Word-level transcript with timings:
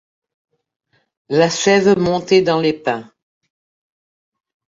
La 1.29 1.51
sève 1.51 1.95
montait 1.99 2.41
dans 2.41 2.59
les 2.59 2.73
pins. 2.73 3.13